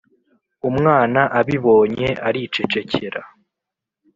Umwana 0.69 1.21
abibonye 1.39 2.09
aricecekera, 2.27 3.21